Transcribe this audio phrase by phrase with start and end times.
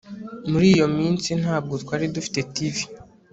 [0.49, 2.75] Muri iyo minsi ntabwo twari dufite TV